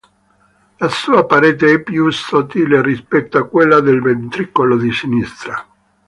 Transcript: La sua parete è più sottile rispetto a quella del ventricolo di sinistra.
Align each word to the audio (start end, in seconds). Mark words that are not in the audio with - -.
La 0.79 0.89
sua 0.89 1.27
parete 1.27 1.73
è 1.73 1.79
più 1.83 2.09
sottile 2.09 2.81
rispetto 2.81 3.37
a 3.37 3.45
quella 3.47 3.81
del 3.81 4.01
ventricolo 4.01 4.75
di 4.75 4.91
sinistra. 4.91 5.63